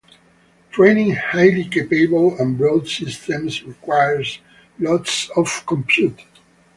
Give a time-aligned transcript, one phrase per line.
[0.71, 4.39] Training highly-capable and broad systems requires
[4.79, 6.23] lots of compute.